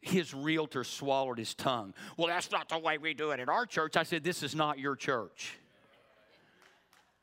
[0.01, 1.95] His realtor swallowed his tongue.
[2.16, 3.97] Well, that's not the way we do it at our church.
[3.97, 5.57] I said, This is not your church.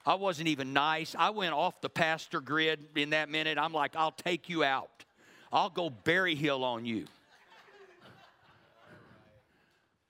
[0.06, 1.14] I wasn't even nice.
[1.18, 3.58] I went off the pastor grid in that minute.
[3.58, 5.04] I'm like, I'll take you out.
[5.52, 7.06] I'll go Berry Hill on you.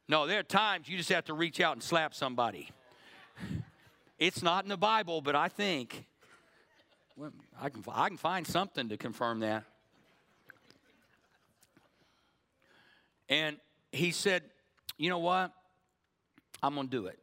[0.08, 2.70] No, there are times you just have to reach out and slap somebody.
[4.18, 6.06] It's not in the Bible, but I think
[7.60, 9.64] I, can, I can find something to confirm that.
[13.28, 13.58] And
[13.92, 14.44] he said,
[14.98, 15.52] You know what?
[16.62, 17.20] I'm going to do it.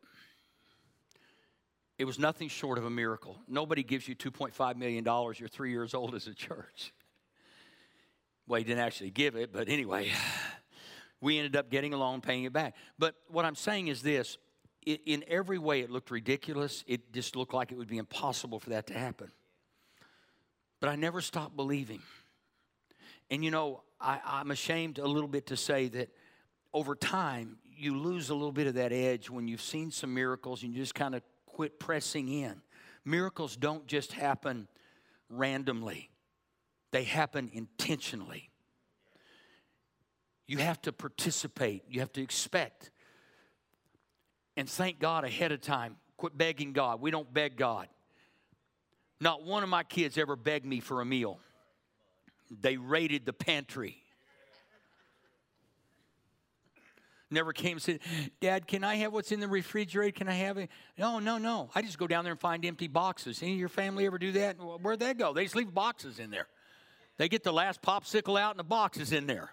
[1.98, 3.38] It was nothing short of a miracle.
[3.48, 5.04] Nobody gives you $2.5 million.
[5.04, 6.92] You're three years old as a church.
[8.46, 10.12] Well, he didn't actually give it, but anyway,
[11.20, 12.74] we ended up getting a loan, paying it back.
[12.98, 14.38] But what I'm saying is this
[14.84, 16.84] in every way, it looked ridiculous.
[16.86, 19.32] It just looked like it would be impossible for that to happen.
[20.80, 22.02] But I never stopped believing.
[23.30, 26.10] And you know, I, I'm ashamed a little bit to say that
[26.72, 30.62] over time, you lose a little bit of that edge when you've seen some miracles
[30.62, 32.60] and you just kind of quit pressing in.
[33.04, 34.68] Miracles don't just happen
[35.28, 36.10] randomly,
[36.92, 38.50] they happen intentionally.
[40.48, 42.92] You have to participate, you have to expect.
[44.56, 45.96] And thank God ahead of time.
[46.16, 47.00] Quit begging God.
[47.00, 47.88] We don't beg God.
[49.20, 51.38] Not one of my kids ever begged me for a meal.
[52.50, 54.02] They raided the pantry.
[57.30, 58.00] never came and said,
[58.40, 60.12] Dad, can I have what's in the refrigerator?
[60.12, 60.70] Can I have it?
[60.96, 61.70] No, no, no.
[61.74, 63.42] I just go down there and find empty boxes.
[63.42, 64.56] Any of your family ever do that?
[64.56, 65.32] Where'd they go?
[65.32, 66.46] They just leave boxes in there.
[67.16, 69.50] They get the last popsicle out and the box is in there.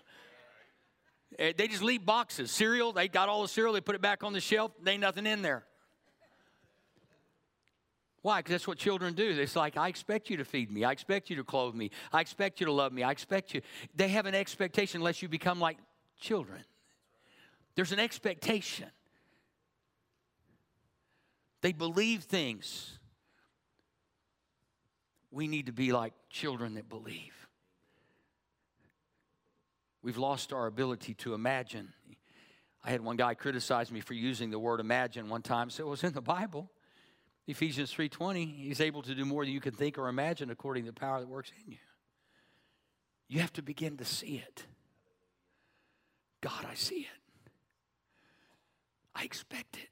[1.40, 2.52] Eh, they just leave boxes.
[2.52, 5.02] Cereal, they got all the cereal, they put it back on the shelf, there ain't
[5.02, 5.64] nothing in there.
[8.24, 8.40] Why?
[8.40, 9.30] Because that's what children do.
[9.30, 10.86] It's like, I expect you to feed me.
[10.86, 11.92] I expect you to clothe me.
[12.12, 13.04] I expect you to love me.
[13.04, 13.62] I expect you.
[13.96, 15.78] They have an expectation unless you become like
[16.20, 16.64] children.
[17.76, 18.88] There's an expectation.
[21.62, 22.98] They believe things.
[25.30, 27.34] We need to be like children that believe.
[30.02, 31.92] We've lost our ability to imagine.
[32.86, 35.90] I had one guy criticize me for using the word imagine one time, so it
[35.90, 36.70] was in the Bible.
[37.46, 40.92] Ephesians 3:20, he's able to do more than you can think or imagine according to
[40.92, 41.80] the power that works in you.
[43.28, 44.66] You have to begin to see it.
[46.42, 47.22] God, I see it.
[49.16, 49.90] I expect it.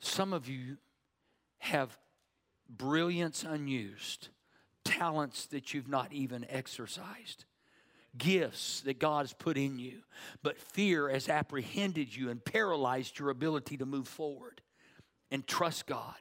[0.00, 0.78] Some of you
[1.58, 1.98] have
[2.68, 4.28] brilliance unused,
[4.84, 7.44] talents that you've not even exercised.
[8.16, 10.02] gifts that God has put in you,
[10.42, 14.60] but fear has apprehended you and paralyzed your ability to move forward
[15.30, 16.14] and trust God.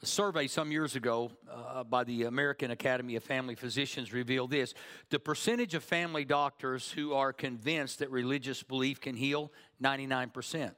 [0.00, 4.72] A survey some years ago uh, by the American Academy of Family Physicians revealed this
[5.10, 9.50] the percentage of family doctors who are convinced that religious belief can heal
[9.82, 10.72] 99%.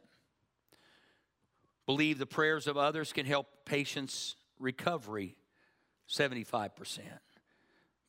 [1.85, 5.37] Believe the prayers of others can help patients' recovery
[6.09, 7.00] 75%.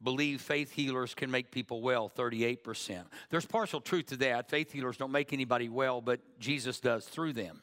[0.04, 3.04] Believe faith healers can make people well 38%.
[3.30, 4.50] There's partial truth to that.
[4.50, 7.62] Faith healers don't make anybody well, but Jesus does through them.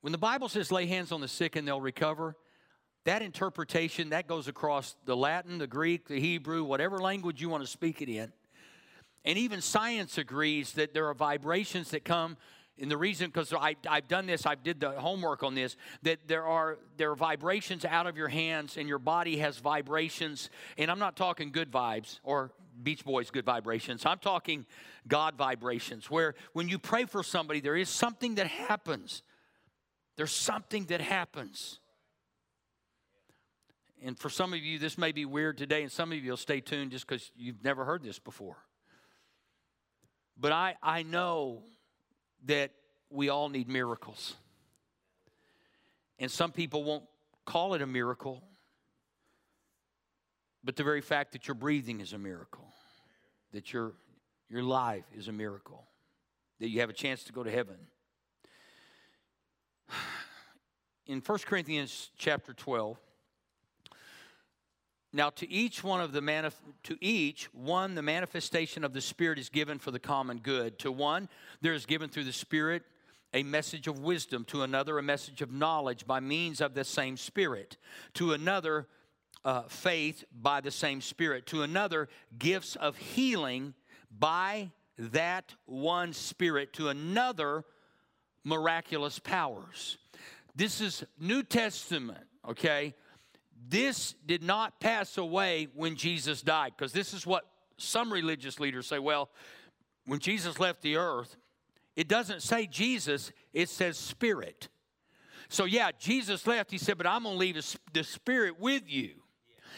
[0.00, 2.36] When the Bible says lay hands on the sick and they'll recover,
[3.04, 7.64] that interpretation that goes across the Latin, the Greek, the Hebrew, whatever language you want
[7.64, 8.32] to speak it in.
[9.24, 12.36] And even science agrees that there are vibrations that come
[12.80, 16.44] and the reason because i've done this i've did the homework on this that there
[16.44, 20.98] are there are vibrations out of your hands and your body has vibrations and i'm
[20.98, 22.50] not talking good vibes or
[22.82, 24.64] beach boys good vibrations i'm talking
[25.06, 29.22] god vibrations where when you pray for somebody there is something that happens
[30.16, 31.78] there's something that happens.
[34.04, 36.36] And for some of you, this may be weird today, and some of you will
[36.36, 38.56] stay tuned just because you've never heard this before.
[40.36, 41.62] But I, I know
[42.46, 42.72] that
[43.10, 44.34] we all need miracles.
[46.18, 47.04] And some people won't
[47.44, 48.42] call it a miracle,
[50.64, 52.66] but the very fact that you're breathing is a miracle,
[53.52, 53.92] that your,
[54.48, 55.84] your life is a miracle,
[56.60, 57.76] that you have a chance to go to heaven
[61.06, 62.98] in 1 Corinthians chapter 12,
[65.12, 69.38] now to each one of the manif- to each one the manifestation of the Spirit
[69.38, 70.78] is given for the common good.
[70.80, 71.28] To one
[71.60, 72.82] there is given through the Spirit
[73.34, 77.16] a message of wisdom, to another a message of knowledge by means of the same
[77.16, 77.78] Spirit,
[78.14, 78.86] to another
[79.44, 83.74] uh, faith by the same Spirit, to another gifts of healing
[84.10, 87.64] by that one Spirit, to another
[88.44, 89.98] miraculous powers.
[90.54, 92.94] This is New Testament, okay?
[93.68, 97.44] This did not pass away when Jesus died, because this is what
[97.76, 98.98] some religious leaders say.
[98.98, 99.30] Well,
[100.06, 101.36] when Jesus left the earth,
[101.96, 104.68] it doesn't say Jesus, it says Spirit.
[105.48, 106.70] So, yeah, Jesus left.
[106.70, 109.10] He said, But I'm going to leave the Spirit with you.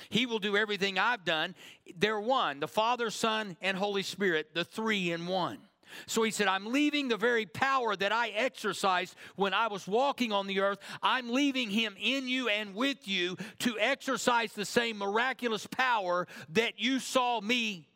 [0.09, 1.55] He will do everything I've done.
[1.97, 5.59] They're one the Father, Son, and Holy Spirit, the three in one.
[6.07, 10.33] So he said, I'm leaving the very power that I exercised when I was walking
[10.33, 10.79] on the earth.
[11.03, 16.79] I'm leaving him in you and with you to exercise the same miraculous power that
[16.79, 17.89] you saw me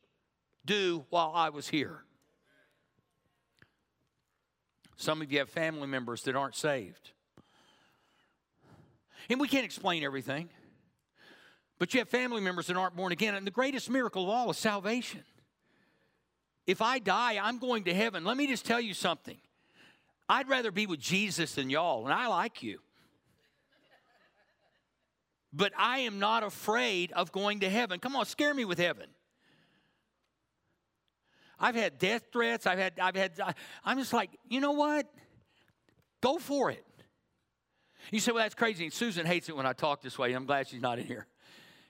[0.65, 2.03] do while I was here.
[4.97, 7.13] Some of you have family members that aren't saved.
[9.31, 10.49] And we can't explain everything.
[11.79, 13.35] But you have family members that aren't born again.
[13.35, 15.23] And the greatest miracle of all is salvation.
[16.69, 18.25] If I die, I'm going to heaven.
[18.25, 19.39] Let me just tell you something.
[20.29, 22.81] I'd rather be with Jesus than y'all, and I like you.
[25.51, 28.01] But I am not afraid of going to heaven.
[28.01, 29.07] Come on, scare me with heaven.
[31.59, 32.67] I've had death threats.
[32.67, 33.33] I've had, I've had,
[33.83, 35.07] I'm just like, you know what?
[36.21, 36.85] Go for it.
[38.13, 38.91] You say, well, that's crazy.
[38.91, 40.35] Susan hates it when I talk this way.
[40.35, 41.27] I'm glad she's not in here.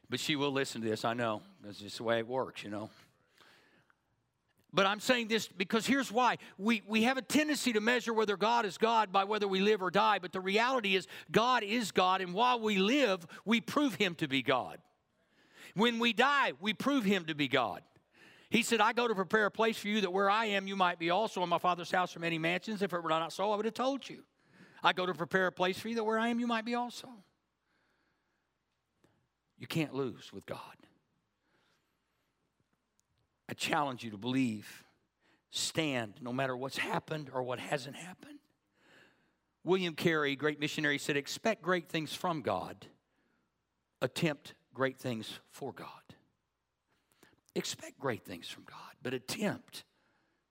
[0.09, 1.43] But she will listen to this, I know.
[1.65, 2.91] That's just the way it works, you know.
[4.73, 6.37] But I'm saying this because here's why.
[6.59, 9.83] We, we have a tendency to measure whether God is God by whether we live
[9.83, 13.95] or die, but the reality is God is God, and while we live, we prove
[13.95, 14.79] Him to be God.
[15.75, 17.83] When we die, we prove Him to be God.
[18.51, 20.77] He said, I go to prepare a place for you that where I am, you
[20.77, 21.43] might be also.
[21.43, 22.81] In my Father's house are many mansions.
[22.81, 24.23] If it were not so, I would have told you.
[24.83, 26.75] I go to prepare a place for you that where I am, you might be
[26.75, 27.09] also.
[29.59, 30.61] You can't lose with God.
[33.49, 34.85] I challenge you to believe,
[35.51, 38.39] stand no matter what's happened or what hasn't happened.
[39.65, 42.87] William Carey, great missionary, said, Expect great things from God,
[44.03, 45.89] attempt great things for God.
[47.55, 49.85] Expect great things from God, but attempt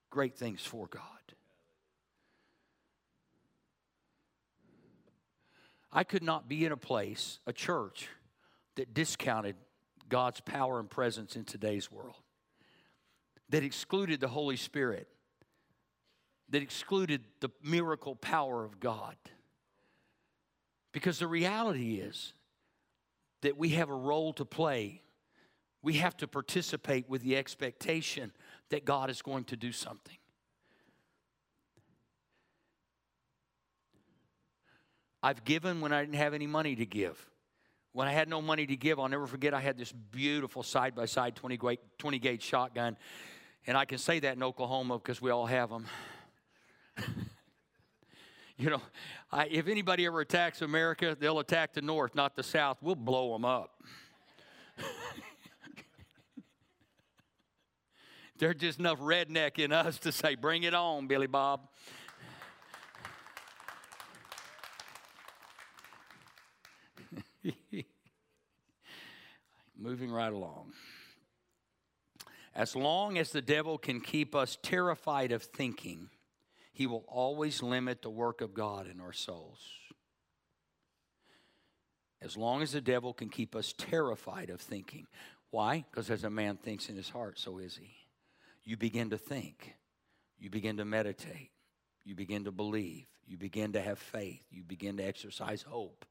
[0.09, 1.01] great things for God.
[5.91, 8.09] I could not be in a place, a church,
[8.75, 9.55] that discounted
[10.09, 12.17] God's power and presence in today's world
[13.49, 15.07] that excluded the Holy Spirit,
[16.49, 19.15] that excluded the miracle power of God.
[20.91, 22.33] Because the reality is
[23.41, 25.01] that we have a role to play.
[25.81, 28.31] We have to participate with the expectation
[28.69, 30.17] that God is going to do something.
[35.21, 37.29] I've given when I didn't have any money to give.
[37.91, 40.93] When I had no money to give, I'll never forget I had this beautiful side
[40.95, 42.97] by side 20 gauge shotgun.
[43.67, 45.85] And I can say that in Oklahoma because we all have them.
[48.57, 48.81] you know,
[49.29, 52.77] I, if anybody ever attacks America, they'll attack the North, not the South.
[52.81, 53.83] We'll blow them up.
[58.37, 61.67] There's just enough redneck in us to say, bring it on, Billy Bob.
[69.77, 70.71] Moving right along.
[72.57, 76.09] As long as the devil can keep us terrified of thinking,
[76.73, 79.59] he will always limit the work of God in our souls.
[82.19, 85.05] As long as the devil can keep us terrified of thinking.
[85.51, 85.85] Why?
[85.89, 87.95] Because as a man thinks in his heart, so is he.
[88.63, 89.75] You begin to think,
[90.39, 91.51] you begin to meditate,
[92.03, 96.05] you begin to believe, you begin to have faith, you begin to exercise hope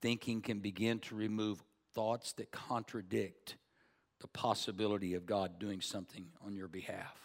[0.00, 1.62] thinking can begin to remove
[1.94, 3.56] thoughts that contradict
[4.20, 7.16] the possibility of God doing something on your behalf.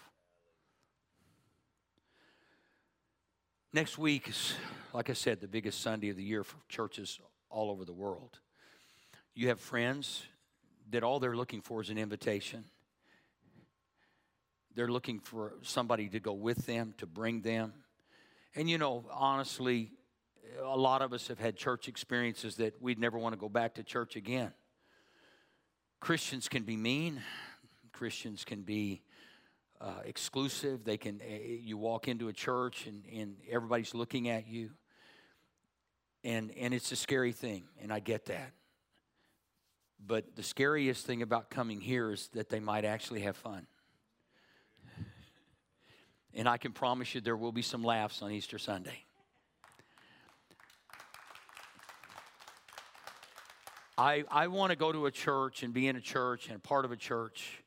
[3.72, 4.54] Next week is,
[4.94, 7.20] like I said, the biggest Sunday of the year for churches
[7.50, 8.40] all over the world.
[9.34, 10.24] You have friends
[10.92, 12.66] that all they're looking for is an invitation.
[14.76, 17.74] They're looking for somebody to go with them, to bring them.
[18.56, 19.92] And you know, honestly,
[20.64, 23.76] a lot of us have had church experiences that we'd never want to go back
[23.76, 24.52] to church again.
[26.04, 27.22] Christians can be mean.
[27.94, 29.02] Christians can be
[29.80, 30.84] uh, exclusive.
[30.84, 31.22] They can.
[31.22, 34.72] Uh, you walk into a church and, and everybody's looking at you,
[36.22, 38.52] and and it's a scary thing, and I get that.
[40.06, 43.66] But the scariest thing about coming here is that they might actually have fun.
[46.34, 49.06] And I can promise you there will be some laughs on Easter Sunday.
[53.98, 56.86] I, I want to go to a church and be in a church and part
[56.86, 57.64] of a church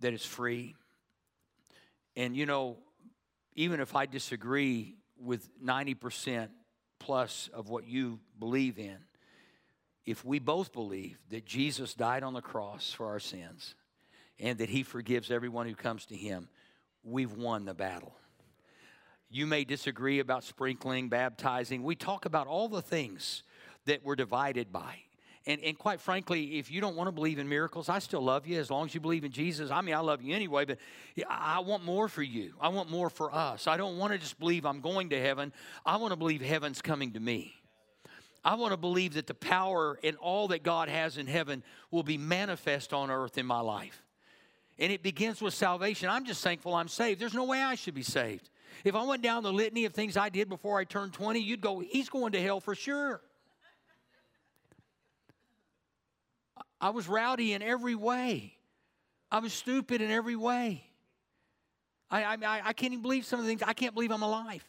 [0.00, 0.74] that is free.
[2.16, 2.78] And you know,
[3.54, 6.48] even if I disagree with 90%
[6.98, 8.98] plus of what you believe in,
[10.04, 13.74] if we both believe that Jesus died on the cross for our sins
[14.38, 16.48] and that he forgives everyone who comes to him,
[17.02, 18.14] we've won the battle.
[19.30, 21.82] You may disagree about sprinkling, baptizing.
[21.82, 23.42] We talk about all the things
[23.86, 24.96] that we're divided by.
[25.46, 28.46] And, and quite frankly, if you don't want to believe in miracles, I still love
[28.46, 29.70] you as long as you believe in Jesus.
[29.70, 30.78] I mean, I love you anyway, but
[31.28, 32.54] I want more for you.
[32.60, 33.66] I want more for us.
[33.66, 35.52] I don't want to just believe I'm going to heaven.
[35.84, 37.54] I want to believe heaven's coming to me.
[38.42, 42.02] I want to believe that the power and all that God has in heaven will
[42.02, 44.02] be manifest on earth in my life.
[44.78, 46.08] And it begins with salvation.
[46.08, 47.20] I'm just thankful I'm saved.
[47.20, 48.48] There's no way I should be saved.
[48.82, 51.60] If I went down the litany of things I did before I turned 20, you'd
[51.60, 53.20] go, he's going to hell for sure.
[56.80, 58.54] I was rowdy in every way.
[59.30, 60.84] I was stupid in every way.
[62.10, 63.62] I, I, I can't even believe some of the things.
[63.62, 64.64] I can't believe I'm alive.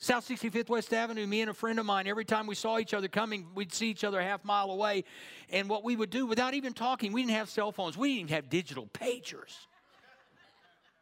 [0.00, 2.94] South 65th West Avenue, me and a friend of mine, every time we saw each
[2.94, 5.02] other coming, we'd see each other a half mile away.
[5.50, 8.20] And what we would do without even talking, we didn't have cell phones, we didn't
[8.20, 9.66] even have digital pagers.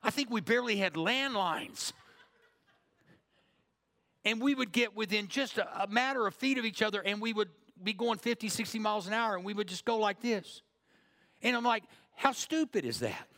[0.03, 1.93] I think we barely had landlines.
[4.25, 7.21] And we would get within just a, a matter of feet of each other and
[7.21, 7.51] we would
[7.83, 10.63] be going 50, 60 miles an hour, and we would just go like this.
[11.43, 13.29] And I'm like, how stupid is that?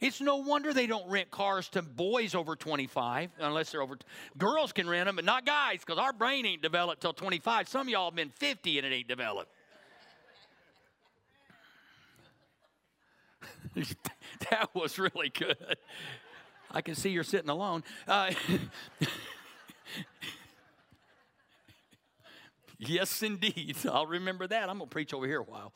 [0.00, 3.96] It's no wonder they don't rent cars to boys over 25 unless they're over.
[4.36, 7.68] Girls can rent them, but not guys because our brain ain't developed till 25.
[7.68, 9.50] Some of y'all have been 50 and it ain't developed.
[14.50, 15.76] that was really good.
[16.70, 17.84] I can see you're sitting alone.
[18.06, 18.32] Uh,
[22.86, 23.76] Yes, indeed.
[23.90, 24.68] I'll remember that.
[24.68, 25.72] I'm going to preach over here a while.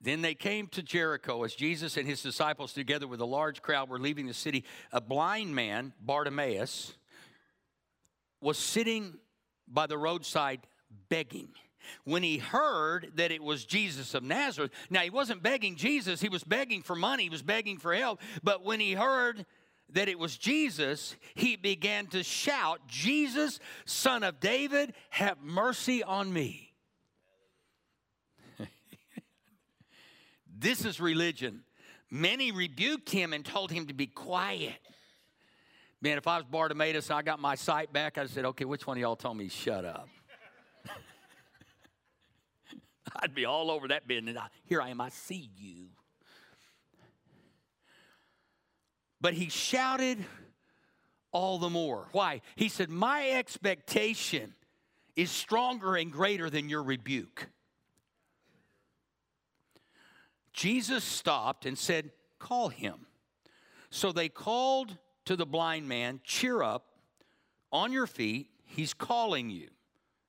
[0.00, 3.88] Then they came to Jericho as Jesus and his disciples, together with a large crowd,
[3.88, 4.64] were leaving the city.
[4.92, 6.92] A blind man, Bartimaeus,
[8.42, 9.14] was sitting
[9.66, 10.60] by the roadside
[11.08, 11.48] begging
[12.04, 14.70] when he heard that it was Jesus of Nazareth.
[14.90, 18.20] Now, he wasn't begging Jesus, he was begging for money, he was begging for help.
[18.42, 19.46] But when he heard
[19.90, 26.32] that it was Jesus, he began to shout, Jesus, son of David, have mercy on
[26.32, 26.72] me.
[30.58, 31.62] this is religion.
[32.10, 34.74] Many rebuked him and told him to be quiet.
[36.00, 38.86] Man, if I was Bartimaeus and I got my sight back, I said, okay, which
[38.86, 40.08] one of y'all told me shut up?
[43.16, 44.36] I'd be all over that business.
[44.64, 45.88] Here I am, I see you.
[49.20, 50.24] But he shouted
[51.32, 52.08] all the more.
[52.12, 52.42] Why?
[52.56, 54.54] He said, My expectation
[55.16, 57.48] is stronger and greater than your rebuke.
[60.52, 63.06] Jesus stopped and said, Call him.
[63.90, 66.86] So they called to the blind man, Cheer up,
[67.72, 69.68] on your feet, he's calling you.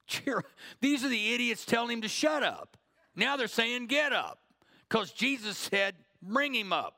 [0.08, 0.44] Cheer.
[0.82, 2.78] These are the idiots telling him to shut up.
[3.16, 4.40] Now they're saying, Get up,
[4.88, 6.96] because Jesus said, Bring him up.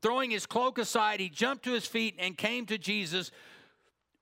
[0.00, 3.30] Throwing his cloak aside, he jumped to his feet and came to Jesus.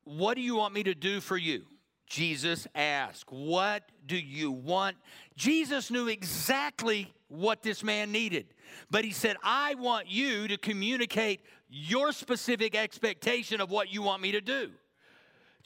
[0.04, 1.64] What do you want me to do for you?
[2.06, 4.96] Jesus asked, What do you want?
[5.36, 8.46] Jesus knew exactly what this man needed,
[8.90, 14.22] but he said, I want you to communicate your specific expectation of what you want
[14.22, 14.70] me to do.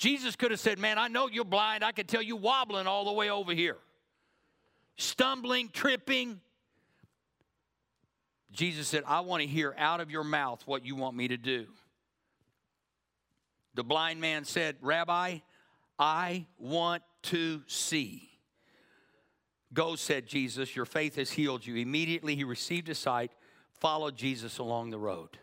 [0.01, 1.85] Jesus could have said, Man, I know you're blind.
[1.85, 3.77] I can tell you wobbling all the way over here,
[4.97, 6.41] stumbling, tripping.
[8.51, 11.37] Jesus said, I want to hear out of your mouth what you want me to
[11.37, 11.67] do.
[13.75, 15.41] The blind man said, Rabbi,
[15.99, 18.31] I want to see.
[19.75, 21.77] Go, said Jesus, your faith has healed you.
[21.77, 23.33] Immediately he received his sight,
[23.75, 25.39] followed Jesus along the road.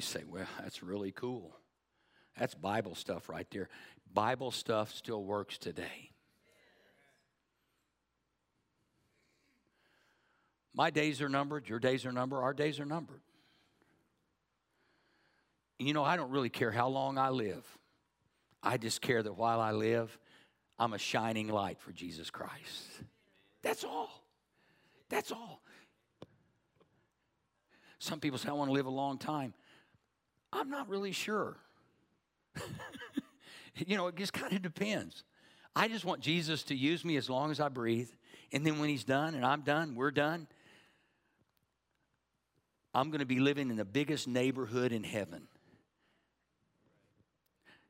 [0.00, 1.54] You say, well, that's really cool.
[2.38, 3.68] That's Bible stuff right there.
[4.14, 6.10] Bible stuff still works today.
[10.72, 13.20] My days are numbered, your days are numbered, our days are numbered.
[15.78, 17.66] You know, I don't really care how long I live.
[18.62, 20.18] I just care that while I live,
[20.78, 23.02] I'm a shining light for Jesus Christ.
[23.60, 24.24] That's all.
[25.10, 25.60] That's all.
[27.98, 29.52] Some people say, I want to live a long time.
[30.52, 31.56] I'm not really sure.
[33.86, 35.24] you know, it just kind of depends.
[35.74, 38.10] I just want Jesus to use me as long as I breathe.
[38.52, 40.48] And then when he's done and I'm done, we're done,
[42.92, 45.46] I'm going to be living in the biggest neighborhood in heaven.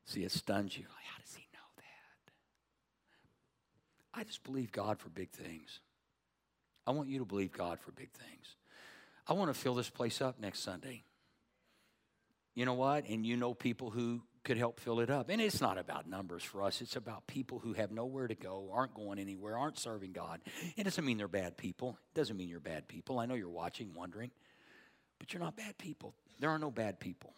[0.05, 0.83] See, it stuns you.
[0.83, 2.31] How does he know that?
[4.19, 5.79] I just believe God for big things.
[6.85, 8.55] I want you to believe God for big things.
[9.27, 11.03] I want to fill this place up next Sunday.
[12.53, 13.07] You know what?
[13.07, 15.29] And you know people who could help fill it up.
[15.29, 16.81] And it's not about numbers for us.
[16.81, 20.41] It's about people who have nowhere to go, aren't going anywhere, aren't serving God.
[20.75, 21.97] It doesn't mean they're bad people.
[22.13, 23.19] It doesn't mean you're bad people.
[23.19, 24.31] I know you're watching, wondering.
[25.19, 26.15] But you're not bad people.
[26.39, 27.33] There are no bad people.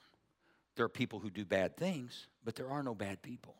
[0.75, 3.55] There are people who do bad things, but there are no bad people.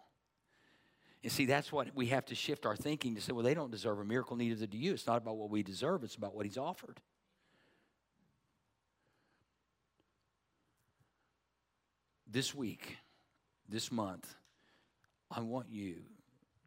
[1.22, 3.72] And see, that's what we have to shift our thinking to say, well, they don't
[3.72, 4.94] deserve a miracle, neither do you.
[4.94, 7.00] It's not about what we deserve, it's about what He's offered.
[12.34, 12.98] This week,
[13.70, 14.34] this month,
[15.30, 15.98] I want you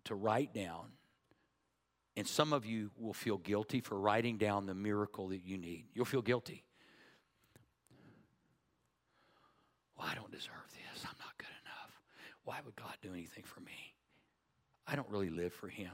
[0.04, 0.92] to write down,
[2.16, 5.86] and some of you will feel guilty for writing down the miracle that you need.
[5.92, 6.62] You'll feel guilty.
[9.98, 11.02] Well, I don't deserve this.
[11.02, 12.00] I'm not good enough.
[12.44, 13.96] Why would God do anything for me?
[14.86, 15.90] I don't really live for Him.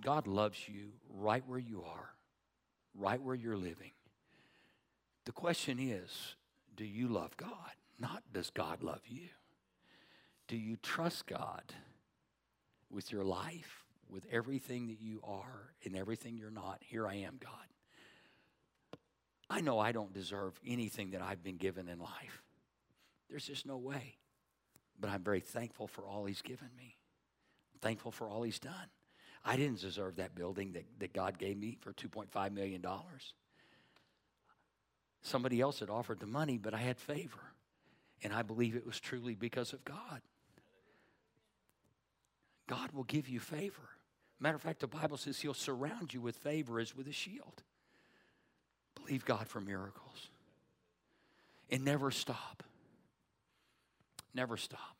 [0.00, 2.10] God loves you right where you are,
[2.98, 3.92] right where you're living.
[5.26, 6.34] The question is
[6.76, 7.50] do you love God?
[7.98, 9.28] Not does God love you?
[10.48, 11.62] Do you trust God
[12.90, 16.78] with your life, with everything that you are and everything you're not?
[16.80, 17.50] Here I am, God.
[19.48, 22.42] I know I don't deserve anything that I've been given in life.
[23.28, 24.16] There's just no way.
[24.98, 26.96] But I'm very thankful for all He's given me.
[27.74, 28.88] I'm thankful for all He's done.
[29.44, 32.84] I didn't deserve that building that, that God gave me for $2.5 million.
[35.22, 37.38] Somebody else had offered the money, but I had favor.
[38.24, 40.20] And I believe it was truly because of God.
[42.66, 43.88] God will give you favor.
[44.40, 47.62] Matter of fact, the Bible says He'll surround you with favor as with a shield.
[48.96, 50.28] Believe God for miracles.
[51.70, 52.62] And never stop.
[54.34, 54.96] Never stop.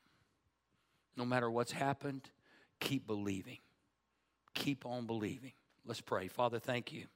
[1.16, 2.22] No matter what's happened,
[2.80, 3.58] keep believing.
[4.54, 5.52] Keep on believing.
[5.84, 6.28] Let's pray.
[6.28, 7.06] Father, thank you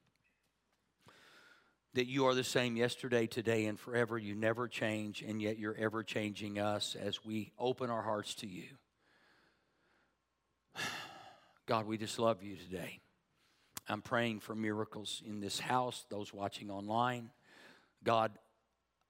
[1.94, 4.18] that you are the same yesterday, today, and forever.
[4.18, 8.46] You never change, and yet you're ever changing us as we open our hearts to
[8.46, 8.68] you.
[11.66, 13.00] God, we just love you today.
[13.88, 17.30] I'm praying for miracles in this house, those watching online.
[18.02, 18.32] God,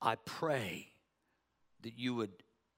[0.00, 0.88] I pray
[1.82, 2.32] that you would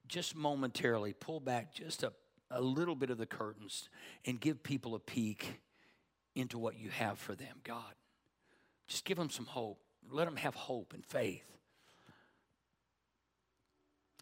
[0.07, 2.13] just momentarily pull back just a,
[2.49, 3.89] a little bit of the curtains
[4.25, 5.61] and give people a peek
[6.35, 7.93] into what you have for them, God.
[8.87, 9.79] Just give them some hope.
[10.11, 11.43] Let them have hope and faith.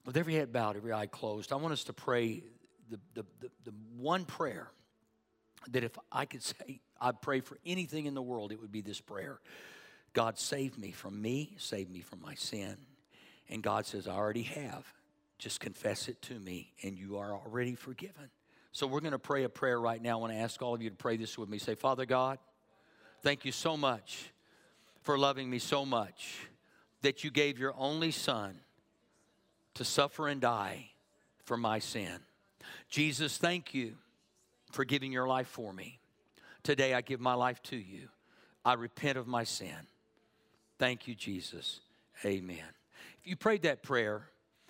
[0.06, 2.44] With every head bowed, every eye closed, I want us to pray
[2.90, 4.70] the, the, the, the one prayer
[5.72, 8.82] that if I could say, I'd pray for anything in the world, it would be
[8.82, 9.40] this prayer
[10.14, 12.78] God, save me from me, save me from my sin.
[13.50, 14.92] And God says, I already have.
[15.38, 18.32] Just confess it to me, and you are already forgiven.
[18.72, 20.18] So we're going to pray a prayer right now.
[20.18, 21.60] I want to ask all of you to pray this with me.
[21.60, 22.40] Say, Father God,
[23.22, 24.32] thank you so much
[25.08, 26.49] for loving me so much
[27.01, 28.60] that you gave your only son
[29.74, 30.89] to suffer and die
[31.45, 32.20] for my sin.
[32.89, 33.93] Jesus, thank you
[34.74, 36.01] for giving your life for me.
[36.62, 38.10] Today I give my life to you.
[38.66, 39.78] I repent of my sin.
[40.78, 41.80] Thank you, Jesus.
[42.26, 42.58] Amen.
[43.22, 44.24] If you prayed that prayer,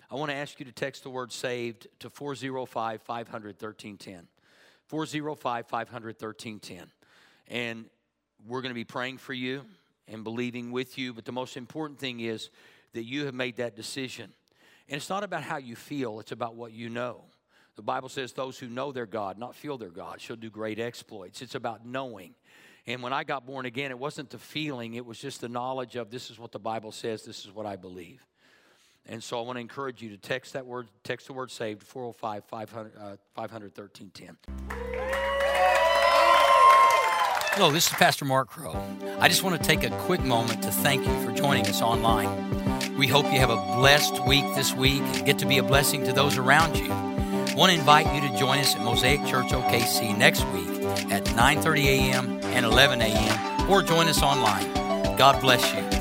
[0.08, 4.28] I want to ask you to text the word saved to 405 500 1310.
[4.86, 6.92] 405 500 1310.
[7.48, 7.86] And
[8.46, 9.64] we're going to be praying for you
[10.10, 11.12] and believing with you.
[11.12, 12.50] But the most important thing is
[12.92, 14.32] that you have made that decision.
[14.88, 17.24] And it's not about how you feel, it's about what you know.
[17.76, 20.80] The Bible says those who know their God, not feel their God, shall do great
[20.80, 21.42] exploits.
[21.42, 22.34] It's about knowing.
[22.86, 25.94] And when I got born again, it wasn't the feeling, it was just the knowledge
[25.94, 28.26] of this is what the Bible says, this is what I believe.
[29.06, 31.82] And so I want to encourage you to text that word, text the word saved,
[31.82, 34.67] 405 500, uh, 500 1310.
[37.58, 38.80] Hello, this is Pastor Mark Crow.
[39.18, 42.96] I just want to take a quick moment to thank you for joining us online.
[42.96, 46.04] We hope you have a blessed week this week and get to be a blessing
[46.04, 46.88] to those around you.
[46.88, 50.68] I want to invite you to join us at Mosaic Church OKC next week
[51.10, 52.40] at 9:30 a.m.
[52.44, 53.68] and 11 a.m.
[53.68, 54.72] or join us online.
[55.16, 55.97] God bless you.